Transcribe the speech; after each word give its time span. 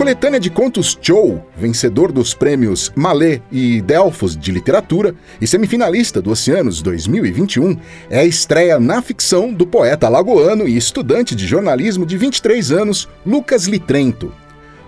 coletânea 0.00 0.40
de 0.40 0.48
contos 0.48 0.98
Chou, 0.98 1.46
vencedor 1.54 2.10
dos 2.10 2.32
prêmios 2.32 2.90
Malê 2.96 3.42
e 3.52 3.82
Delfos 3.82 4.34
de 4.34 4.50
Literatura 4.50 5.14
e 5.38 5.46
semifinalista 5.46 6.22
do 6.22 6.30
Oceanos 6.30 6.80
2021, 6.80 7.76
é 8.08 8.20
a 8.20 8.24
estreia 8.24 8.80
na 8.80 9.02
ficção 9.02 9.52
do 9.52 9.66
poeta 9.66 10.06
alagoano 10.06 10.66
e 10.66 10.74
estudante 10.74 11.34
de 11.34 11.46
jornalismo 11.46 12.06
de 12.06 12.16
23 12.16 12.72
anos, 12.72 13.10
Lucas 13.26 13.66
Litrento. 13.66 14.32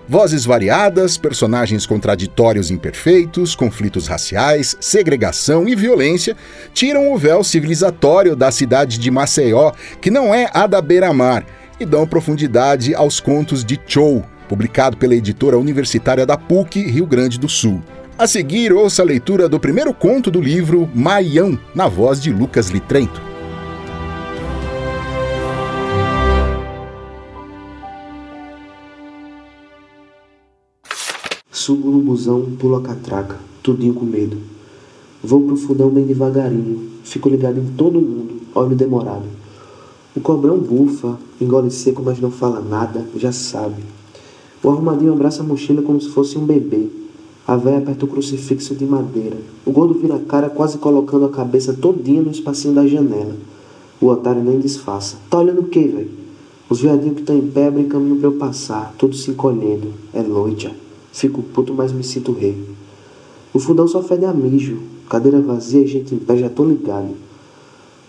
Vozes 0.09 0.45
variadas, 0.45 1.15
personagens 1.15 1.85
contraditórios 1.85 2.71
imperfeitos, 2.71 3.53
conflitos 3.53 4.07
raciais, 4.07 4.75
segregação 4.79 5.69
e 5.69 5.75
violência 5.75 6.35
tiram 6.73 7.13
o 7.13 7.17
véu 7.19 7.43
civilizatório 7.43 8.35
da 8.35 8.49
cidade 8.49 8.97
de 8.97 9.11
Maceió, 9.11 9.73
que 10.01 10.09
não 10.09 10.33
é 10.33 10.49
a 10.51 10.65
da 10.65 10.81
beira-mar, 10.81 11.45
e 11.79 11.85
dão 11.85 12.07
profundidade 12.07 12.95
aos 12.95 13.19
contos 13.19 13.63
de 13.63 13.79
Chou, 13.85 14.23
publicado 14.53 14.95
pela 14.97 15.15
editora 15.15 15.57
universitária 15.57 16.27
da 16.27 16.37
PUC, 16.37 16.79
Rio 16.83 17.07
Grande 17.07 17.39
do 17.39 17.49
Sul. 17.49 17.81
A 18.15 18.27
seguir, 18.27 18.71
ouça 18.71 19.01
a 19.01 19.05
leitura 19.05 19.49
do 19.49 19.59
primeiro 19.59 19.91
conto 19.95 20.29
do 20.29 20.39
livro, 20.39 20.87
Maião, 20.93 21.57
na 21.73 21.87
voz 21.87 22.21
de 22.21 22.31
Lucas 22.31 22.69
Litrento. 22.69 23.19
Subo 31.49 31.89
no 31.89 32.03
busão, 32.03 32.51
pulo 32.59 32.75
a 32.75 32.81
catraca, 32.83 33.37
tudinho 33.63 33.95
com 33.95 34.05
medo. 34.05 34.37
Vou 35.23 35.41
pro 35.41 35.55
fundão 35.55 35.89
bem 35.89 36.05
devagarinho, 36.05 36.91
fico 37.03 37.27
ligado 37.27 37.59
em 37.59 37.73
todo 37.75 37.99
mundo, 37.99 38.39
olho 38.53 38.75
demorado. 38.75 39.25
O 40.15 40.21
cobrão 40.21 40.59
bufa, 40.59 41.17
engole 41.41 41.71
seco, 41.71 42.03
mas 42.05 42.19
não 42.19 42.29
fala 42.29 42.61
nada, 42.61 43.03
já 43.15 43.31
sabe. 43.31 43.81
O 44.63 44.69
arrumadinho 44.69 45.11
abraça 45.11 45.43
a 45.43 45.45
mochila 45.45 45.81
como 45.81 45.99
se 45.99 46.07
fosse 46.07 46.37
um 46.37 46.45
bebê. 46.45 46.87
A 47.45 47.57
véia 47.57 47.79
aperta 47.79 48.05
o 48.05 48.07
crucifixo 48.07 48.73
de 48.73 48.85
madeira. 48.85 49.35
O 49.65 49.71
gordo 49.73 49.93
vira 49.93 50.15
a 50.15 50.19
cara 50.19 50.49
quase 50.49 50.77
colocando 50.77 51.25
a 51.25 51.29
cabeça 51.29 51.73
todinha 51.73 52.21
no 52.21 52.31
espacinho 52.31 52.73
da 52.73 52.87
janela. 52.87 53.35
O 53.99 54.07
otário 54.07 54.41
nem 54.41 54.61
disfarça. 54.61 55.17
Tá 55.29 55.39
olhando 55.39 55.59
o 55.59 55.65
quê, 55.65 55.81
velho? 55.81 56.11
Os 56.69 56.79
viadinhos 56.79 57.15
que 57.15 57.21
estão 57.21 57.37
em 57.37 57.45
pé 57.45 57.67
abrem 57.67 57.89
caminho 57.89 58.15
para 58.15 58.29
eu 58.29 58.33
passar, 58.33 58.95
todos 58.97 59.23
se 59.23 59.31
encolhendo. 59.31 59.89
É 60.13 60.23
noite. 60.23 60.71
Fico 61.11 61.43
puto, 61.43 61.73
mas 61.73 61.91
me 61.91 62.03
sinto 62.03 62.31
rei. 62.31 62.57
O 63.53 63.59
fundão 63.59 63.85
só 63.85 64.01
fede 64.01 64.23
a 64.23 64.31
mijo. 64.31 64.77
Cadeira 65.09 65.41
vazia 65.41 65.81
e 65.81 65.87
gente 65.87 66.15
em 66.15 66.19
pé, 66.19 66.37
já 66.37 66.49
tô 66.49 66.63
ligado. 66.63 67.09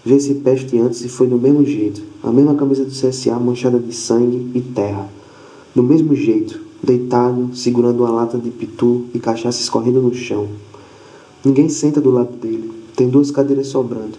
Vi 0.05 0.15
esse 0.15 0.35
peste 0.35 0.79
antes 0.79 1.05
e 1.05 1.09
foi 1.09 1.27
do 1.27 1.37
mesmo 1.37 1.67
jeito. 1.67 2.01
A 2.23 2.31
mesma 2.31 2.55
camisa 2.55 2.85
do 2.85 2.93
CSA 2.93 3.41
manchada 3.41 3.81
de 3.81 3.93
sangue 3.93 4.53
e 4.55 4.61
terra 4.61 5.09
do 5.75 5.83
mesmo 5.83 6.15
jeito, 6.15 6.61
deitado, 6.83 7.51
segurando 7.55 8.05
uma 8.05 8.11
lata 8.11 8.39
de 8.39 8.51
pitu 8.51 9.07
e 9.13 9.19
cachaça 9.19 9.61
escorrendo 9.61 10.01
no 10.01 10.15
chão. 10.15 10.49
Ninguém 11.45 11.69
senta 11.69 12.01
do 12.01 12.11
lado 12.11 12.37
dele. 12.37 12.73
Tem 12.95 13.09
duas 13.09 13.31
cadeiras 13.31 13.67
sobrando. 13.67 14.17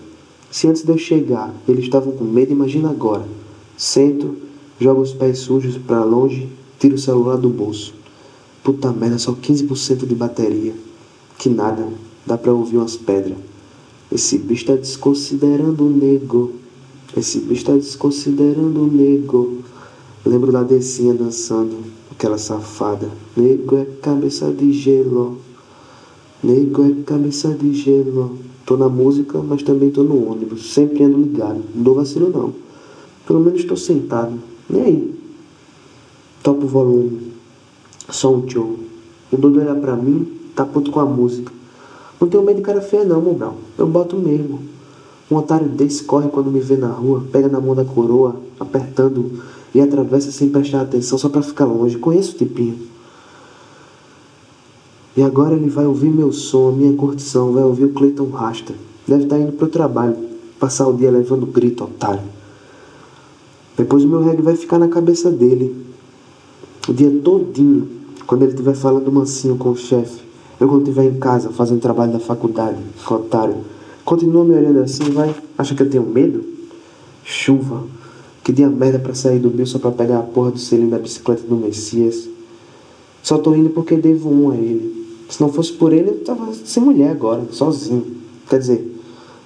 Se 0.52 0.68
antes 0.68 0.84
de 0.84 0.92
eu 0.92 0.98
chegar 0.98 1.54
eles 1.68 1.86
estavam 1.86 2.12
com 2.14 2.24
medo, 2.24 2.52
imagina 2.52 2.90
agora. 2.90 3.26
Sento, 3.78 4.36
jogo 4.80 5.02
os 5.02 5.14
pés 5.14 5.40
sujos 5.40 5.78
para 5.78 6.04
longe, 6.04 6.50
tiro 6.80 6.96
o 6.96 7.00
celular 7.00 7.38
do 7.38 7.50
bolso. 7.50 7.94
Puta 8.64 8.92
merda, 8.92 9.18
só 9.18 9.32
15% 9.32 10.06
de 10.06 10.16
bateria. 10.16 10.74
Que 11.38 11.50
nada, 11.50 11.88
dá 12.26 12.38
pra 12.38 12.54
ouvir 12.54 12.78
umas 12.78 12.98
pedras. 12.98 13.38
Esse 14.12 14.38
bicho 14.38 14.66
tá 14.66 14.76
desconsiderando 14.76 15.86
o 15.86 15.90
nego. 15.90 16.52
Esse 17.16 17.40
bicho 17.40 17.66
tá 17.66 17.74
desconsiderando 17.74 18.84
o 18.84 18.88
nego. 18.88 19.65
Lembro 20.26 20.52
da 20.52 20.64
Decinha 20.64 21.14
dançando, 21.14 21.84
aquela 22.12 22.40
safada. 22.40 23.08
Nego 23.38 23.76
é 23.76 23.86
cabeça 24.02 24.52
de 24.52 24.74
gelo. 24.74 25.38
Nego 26.44 26.84
é 26.84 27.04
cabeça 27.04 27.50
de 27.50 27.72
gelo. 27.74 28.36
Tô 28.66 28.76
na 28.76 28.90
música, 28.90 29.38
mas 29.38 29.62
também 29.62 29.92
tô 29.92 30.02
no 30.02 30.32
ônibus. 30.32 30.74
Sempre 30.74 31.04
ando 31.04 31.20
ligado. 31.20 31.62
Não 31.76 31.84
dou 31.84 31.94
vacilo 31.94 32.32
não. 32.32 32.54
Pelo 33.28 33.40
menos 33.40 33.64
tô 33.66 33.78
sentado. 33.78 34.34
Nem 34.68 34.82
aí. 34.82 35.20
Topo 36.42 36.66
o 36.66 36.68
volume. 36.68 37.32
Só 38.10 38.34
um 38.34 38.50
show. 38.50 38.80
O 39.32 39.38
doido 39.38 39.60
olha 39.60 39.76
pra 39.76 39.96
mim, 39.96 40.28
tá 40.56 40.66
puto 40.66 40.90
com 40.90 41.00
a 41.00 41.06
música. 41.06 41.52
Não 42.20 42.28
tenho 42.28 42.44
medo 42.44 42.58
de 42.58 42.64
cara 42.64 42.82
feia 42.82 43.04
não, 43.04 43.22
Mobral. 43.22 43.58
Eu 43.78 43.86
boto 43.86 44.16
mesmo. 44.16 44.60
Um 45.30 45.36
otário 45.36 45.68
desse 45.68 46.04
corre 46.04 46.30
quando 46.30 46.52
me 46.52 46.60
vê 46.60 46.78
na 46.78 46.90
rua, 46.90 47.24
pega 47.32 47.48
na 47.48 47.60
mão 47.60 47.76
da 47.76 47.84
coroa, 47.84 48.36
apertando 48.60 49.42
e 49.76 49.82
atravessa 49.82 50.32
sem 50.32 50.48
prestar 50.48 50.82
atenção 50.82 51.18
só 51.18 51.28
para 51.28 51.42
ficar 51.42 51.66
longe. 51.66 51.98
Conheço 51.98 52.32
o 52.32 52.38
tipinho. 52.38 52.80
E 55.18 55.22
agora 55.22 55.54
ele 55.54 55.70
vai 55.70 55.86
ouvir 55.86 56.10
meu 56.10 56.32
som, 56.32 56.70
a 56.70 56.72
minha 56.72 56.94
curtição, 56.94 57.52
vai 57.52 57.64
ouvir 57.64 57.84
o 57.84 57.90
Clayton 57.90 58.30
Rasta. 58.30 58.74
Deve 59.06 59.24
estar 59.24 59.36
tá 59.36 59.42
indo 59.42 59.52
pro 59.52 59.68
trabalho, 59.68 60.16
passar 60.58 60.88
o 60.88 60.94
dia 60.94 61.12
levando 61.12 61.46
grito, 61.46 61.84
otário. 61.84 62.24
Depois 63.76 64.06
o 64.06 64.08
meu 64.08 64.24
reggae 64.24 64.42
vai 64.42 64.56
ficar 64.56 64.80
na 64.80 64.88
cabeça 64.88 65.30
dele. 65.30 65.76
O 66.88 66.94
dia 66.94 67.12
todinho, 67.22 67.90
quando 68.26 68.44
ele 68.44 68.52
estiver 68.52 68.76
falando 68.76 69.12
mansinho 69.12 69.58
com 69.58 69.72
o 69.72 69.76
chefe. 69.76 70.24
Eu 70.58 70.70
quando 70.70 70.84
estiver 70.84 71.04
em 71.04 71.20
casa, 71.20 71.50
fazendo 71.50 71.82
trabalho 71.82 72.14
da 72.14 72.20
faculdade, 72.20 72.78
otário. 73.10 73.58
Continua 74.06 74.46
me 74.46 74.56
olhando 74.56 74.80
assim, 74.80 75.04
vai. 75.12 75.36
Acha 75.58 75.76
que 75.76 75.84
eu 75.84 75.90
tenho 75.90 76.06
medo? 76.06 76.46
Chuva. 77.26 77.84
Que 78.46 78.54
dia 78.54 78.70
merda 78.70 79.00
pra 79.00 79.16
sair 79.16 79.40
do 79.40 79.50
meu 79.50 79.66
só 79.66 79.80
pra 79.80 79.90
pegar 79.90 80.20
a 80.20 80.22
porra 80.22 80.52
do 80.52 80.60
selinho 80.60 80.92
da 80.92 81.00
bicicleta 81.00 81.42
do 81.48 81.56
Messias. 81.56 82.30
Só 83.24 83.40
tô 83.40 83.56
indo 83.56 83.72
porque 83.72 83.98
devo 83.98 84.30
um 84.30 84.52
a 84.52 84.56
ele. 84.56 85.18
Se 85.28 85.42
não 85.42 85.52
fosse 85.52 85.74
por 85.74 85.92
ele, 85.92 86.10
eu 86.10 86.24
tava 86.24 86.54
sem 86.54 86.84
mulher 86.84 87.10
agora, 87.10 87.44
sozinho. 87.50 88.06
Quer 88.48 88.60
dizer, 88.60 89.02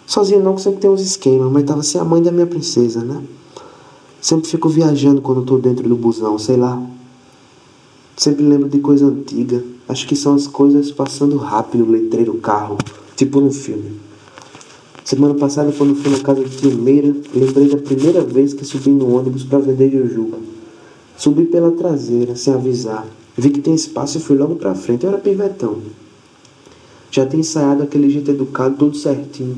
sozinho 0.06 0.44
não, 0.44 0.54
que 0.56 0.62
sempre 0.62 0.82
tem 0.82 0.90
uns 0.90 1.00
esquemas, 1.00 1.50
mas 1.50 1.64
tava 1.64 1.82
sem 1.82 2.02
a 2.02 2.04
mãe 2.04 2.22
da 2.22 2.30
minha 2.30 2.46
princesa, 2.46 3.00
né? 3.00 3.24
Sempre 4.20 4.50
fico 4.50 4.68
viajando 4.68 5.22
quando 5.22 5.46
tô 5.46 5.58
dentro 5.58 5.88
do 5.88 5.96
busão, 5.96 6.38
sei 6.38 6.58
lá. 6.58 6.86
Sempre 8.18 8.44
lembro 8.44 8.68
de 8.68 8.80
coisa 8.80 9.06
antiga. 9.06 9.64
Acho 9.88 10.06
que 10.06 10.16
são 10.18 10.36
as 10.36 10.46
coisas 10.46 10.92
passando 10.92 11.38
rápido, 11.38 11.90
letreiro, 11.90 12.34
carro, 12.34 12.78
tipo 13.16 13.40
no 13.40 13.50
filme. 13.50 14.09
Semana 15.04 15.34
passada, 15.34 15.72
quando 15.76 15.96
fui 15.96 16.12
na 16.12 16.20
casa 16.20 16.44
de 16.44 16.56
tio 16.58 16.72
Meira, 16.72 17.16
lembrei 17.34 17.70
da 17.70 17.78
primeira 17.78 18.22
vez 18.22 18.54
que 18.54 18.66
subi 18.66 18.92
no 18.92 19.16
ônibus 19.16 19.44
para 19.44 19.60
vender 19.60 19.90
jujuba. 19.90 20.38
Subi 21.18 21.46
pela 21.46 21.72
traseira, 21.72 22.36
sem 22.36 22.54
avisar. 22.54 23.06
Vi 23.36 23.50
que 23.50 23.62
tem 23.62 23.74
espaço 23.74 24.18
e 24.18 24.22
fui 24.22 24.38
logo 24.38 24.56
pra 24.56 24.76
frente. 24.76 25.06
Eu 25.06 25.10
era 25.10 25.18
pivetão. 25.18 25.78
Já 27.10 27.26
tinha 27.26 27.40
ensaiado 27.40 27.84
aquele 27.84 28.10
jeito 28.10 28.30
educado, 28.32 28.76
tudo 28.78 28.98
certinho. 28.98 29.58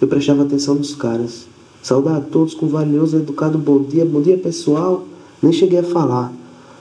Eu 0.00 0.08
prestava 0.08 0.42
atenção 0.42 0.76
nos 0.76 0.94
caras. 0.94 1.46
Saudar 1.82 2.16
a 2.16 2.20
todos 2.20 2.54
com 2.54 2.66
valioso, 2.66 3.18
educado 3.18 3.58
bom 3.58 3.82
dia, 3.82 4.04
bom 4.04 4.22
dia 4.22 4.38
pessoal. 4.38 5.04
Nem 5.42 5.52
cheguei 5.52 5.80
a 5.80 5.84
falar. 5.84 6.32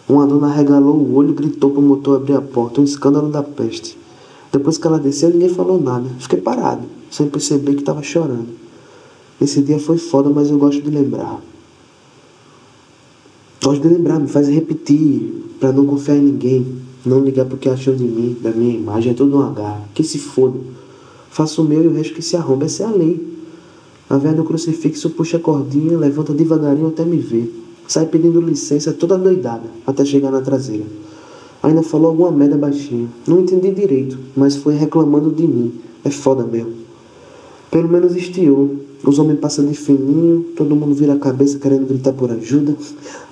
Uma 0.07 0.25
dona 0.25 0.47
regalou 0.47 0.95
o 0.95 1.15
olho 1.15 1.31
e 1.31 1.33
gritou 1.33 1.71
pro 1.71 1.81
motor 1.81 2.17
abrir 2.17 2.35
a 2.35 2.41
porta. 2.41 2.79
Um 2.79 2.83
escândalo 2.83 3.29
da 3.29 3.43
peste. 3.43 3.97
Depois 4.51 4.77
que 4.77 4.87
ela 4.87 4.99
desceu, 4.99 5.31
ninguém 5.31 5.49
falou 5.49 5.81
nada. 5.81 6.07
Fiquei 6.19 6.39
parado 6.39 6.94
sem 7.09 7.27
perceber 7.29 7.73
que 7.73 7.81
estava 7.81 8.01
chorando. 8.03 8.47
Esse 9.39 9.61
dia 9.61 9.79
foi 9.79 9.97
foda, 9.97 10.29
mas 10.29 10.49
eu 10.49 10.57
gosto 10.57 10.81
de 10.81 10.89
lembrar. 10.89 11.41
Gosto 13.63 13.81
de 13.81 13.87
lembrar, 13.89 14.19
me 14.19 14.27
faz 14.27 14.47
repetir, 14.47 15.43
para 15.59 15.71
não 15.71 15.85
confiar 15.85 16.17
em 16.17 16.21
ninguém, 16.21 16.65
não 17.05 17.19
ligar 17.19 17.45
porque 17.45 17.69
acham 17.69 17.95
de 17.95 18.03
mim, 18.03 18.37
da 18.41 18.51
minha 18.51 18.75
imagem, 18.75 19.11
é 19.11 19.15
tudo 19.15 19.37
um 19.37 19.41
H. 19.41 19.81
Que 19.93 20.03
se 20.03 20.19
foda. 20.19 20.59
Faço 21.29 21.61
o 21.61 21.65
meu 21.65 21.83
e 21.83 21.87
o 21.87 21.93
resto 21.93 22.13
que 22.13 22.21
se 22.21 22.37
arromba, 22.37 22.65
essa 22.65 22.83
é 22.83 22.85
a 22.85 22.91
lei. 22.91 23.35
A 24.09 24.17
velha 24.17 24.35
do 24.35 24.43
crucifixo 24.43 25.09
puxa 25.09 25.37
a 25.37 25.39
cordinha, 25.39 25.97
levanta 25.97 26.33
devagarinho 26.33 26.87
até 26.87 27.03
me 27.03 27.17
ver. 27.17 27.51
Sai 27.87 28.05
pedindo 28.05 28.39
licença 28.39 28.93
toda 28.93 29.17
doidada, 29.17 29.65
até 29.85 30.05
chegar 30.05 30.31
na 30.31 30.41
traseira. 30.41 30.85
Ainda 31.61 31.81
falou 31.81 32.09
alguma 32.09 32.31
merda 32.31 32.55
baixinho. 32.55 33.09
Não 33.27 33.41
entendi 33.41 33.71
direito, 33.71 34.17
mas 34.35 34.55
foi 34.55 34.75
reclamando 34.75 35.31
de 35.31 35.47
mim. 35.47 35.73
É 36.03 36.11
foda 36.11 36.43
mesmo. 36.43 36.84
Pelo 37.75 37.89
menos 37.89 38.15
estiou. 38.15 38.73
Os 39.03 39.19
homens 39.19 39.37
passam 39.37 39.65
de 39.65 39.73
fininho, 39.73 40.45
todo 40.55 40.77
mundo 40.77 40.95
vira 40.95 41.11
a 41.11 41.19
cabeça 41.19 41.59
querendo 41.59 41.85
gritar 41.85 42.13
por 42.13 42.31
ajuda. 42.31 42.73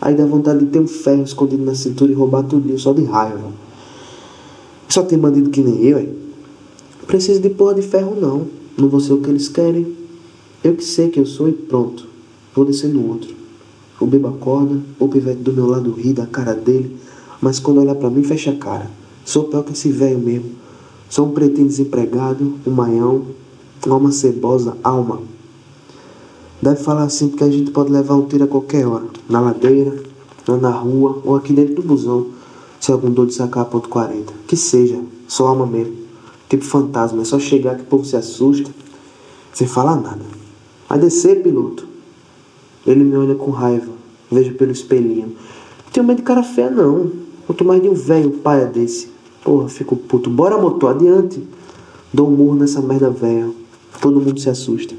Aí 0.02 0.14
dá 0.14 0.26
vontade 0.26 0.60
de 0.60 0.66
ter 0.66 0.80
um 0.80 0.86
ferro 0.86 1.24
escondido 1.24 1.64
na 1.64 1.74
cintura 1.74 2.12
e 2.12 2.14
roubar 2.14 2.44
tudo 2.44 2.78
só 2.78 2.92
de 2.92 3.06
raiva. 3.06 3.54
Só 4.90 5.02
tem 5.02 5.18
bandido 5.18 5.50
que 5.50 5.62
nem 5.62 5.86
eu, 5.86 5.98
hein? 5.98 6.10
Preciso 7.08 7.40
de 7.40 7.52
porra 7.52 7.76
de 7.76 7.84
ferro 7.84 8.20
não. 8.20 8.46
Não 8.78 8.90
vou 8.90 9.00
ser 9.00 9.14
o 9.14 9.22
que 9.22 9.30
eles 9.30 9.48
querem. 9.48 9.96
Eu 10.62 10.76
que 10.76 10.84
sei 10.84 11.08
que 11.08 11.22
eu 11.22 11.26
sou 11.26 11.48
e 11.48 11.54
pronto. 11.54 12.06
Vou 12.54 12.66
descer 12.66 12.94
no 12.94 13.08
outro. 13.08 13.34
O 13.98 14.06
bebo 14.06 14.28
acorda, 14.28 14.78
o 15.00 15.08
pivete 15.08 15.40
do 15.40 15.54
meu 15.54 15.68
lado 15.68 15.90
ri 15.94 16.12
da 16.12 16.26
cara 16.26 16.54
dele, 16.54 16.98
mas 17.40 17.60
quando 17.60 17.80
olha 17.80 17.96
para 17.96 18.10
mim 18.10 18.24
fecha 18.24 18.52
a 18.52 18.56
cara. 18.58 18.92
Sou 19.24 19.46
pior 19.46 19.64
que 19.64 19.72
esse 19.72 19.90
velho 19.90 20.20
mesmo. 20.20 20.50
Sou 21.10 21.28
um 21.28 21.32
pretinho 21.32 21.66
desempregado, 21.66 22.56
um 22.68 22.72
maião, 22.72 23.22
alma 23.92 24.12
cebosa, 24.12 24.78
alma. 24.84 25.22
Deve 26.62 26.82
falar 26.82 27.04
assim 27.04 27.28
porque 27.28 27.44
a 27.44 27.52
gente 27.52 27.72
pode 27.72 27.92
levar 27.92 28.16
um 28.16 28.26
tiro 28.26 28.46
a 28.46 28.48
qualquer 28.48 28.88
hora, 28.88 29.06
na 29.28 29.42
ladeira, 29.42 30.02
na 30.48 30.72
rua 30.72 31.22
ou 31.26 31.36
aqui 31.36 31.52
dentro 31.54 31.76
do 31.76 31.82
busão. 31.82 32.28
Com 32.86 33.12
dor 33.12 33.28
de 33.28 33.34
sacar 33.34 33.64
ponto 33.66 33.88
40. 33.88 34.34
Que 34.46 34.58
seja, 34.58 35.00
só 35.28 35.48
alma 35.48 35.66
mesmo. 35.66 35.96
Tipo 36.50 36.66
fantasma, 36.66 37.22
é 37.22 37.26
só 37.26 37.40
chegar 37.40 37.76
que 37.76 37.84
o 37.84 37.86
povo 37.86 38.04
se 38.04 38.16
assusta, 38.18 38.70
sem 39.54 39.66
falar 39.66 39.96
nada. 39.96 40.22
Vai 40.90 41.00
descer, 41.00 41.42
piloto. 41.42 41.88
Ele 42.86 43.04
me 43.04 43.16
olha 43.16 43.36
com 43.36 43.52
raiva, 43.52 43.92
vejo 44.30 44.54
pelo 44.56 44.72
espelhinho. 44.72 45.28
Não 45.28 45.92
tenho 45.94 46.06
medo 46.06 46.18
de 46.18 46.24
cara 46.24 46.44
feia, 46.44 46.70
não. 46.70 47.10
Quanto 47.48 47.64
mais 47.64 47.82
de 47.82 47.88
um 47.88 47.94
velho 47.94 48.32
paia 48.32 48.66
desse. 48.66 49.10
Porra, 49.44 49.70
fico 49.70 49.96
puto. 49.96 50.30
Bora, 50.30 50.58
motor, 50.58 50.92
adiante. 50.92 51.42
Dou 52.14 52.28
um 52.28 52.32
murro 52.32 52.56
nessa 52.56 52.82
merda 52.82 53.10
velha. 53.10 53.50
Todo 54.02 54.20
mundo 54.20 54.40
se 54.40 54.50
assusta. 54.50 54.96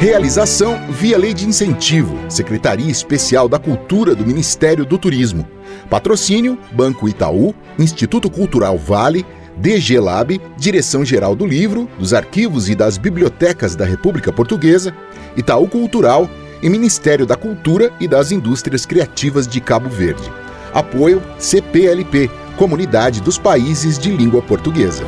Realização 0.00 0.80
via 0.88 1.18
Lei 1.18 1.34
de 1.34 1.46
Incentivo, 1.46 2.16
Secretaria 2.26 2.90
Especial 2.90 3.50
da 3.50 3.58
Cultura 3.58 4.14
do 4.14 4.26
Ministério 4.26 4.86
do 4.86 4.96
Turismo. 4.96 5.46
Patrocínio: 5.90 6.58
Banco 6.72 7.06
Itaú, 7.06 7.54
Instituto 7.78 8.30
Cultural 8.30 8.78
Vale, 8.78 9.26
DG 9.58 10.00
Lab, 10.00 10.40
Direção-Geral 10.56 11.36
do 11.36 11.44
Livro, 11.44 11.86
dos 11.98 12.14
Arquivos 12.14 12.70
e 12.70 12.74
das 12.74 12.96
Bibliotecas 12.96 13.76
da 13.76 13.84
República 13.84 14.32
Portuguesa, 14.32 14.96
Itaú 15.36 15.68
Cultural 15.68 16.26
e 16.62 16.70
Ministério 16.70 17.26
da 17.26 17.36
Cultura 17.36 17.92
e 18.00 18.08
das 18.08 18.32
Indústrias 18.32 18.86
Criativas 18.86 19.46
de 19.46 19.60
Cabo 19.60 19.90
Verde. 19.90 20.32
Apoio 20.72 21.22
CPLP, 21.38 22.30
Comunidade 22.56 23.20
dos 23.20 23.38
Países 23.38 23.98
de 23.98 24.10
Língua 24.10 24.42
Portuguesa. 24.42 25.04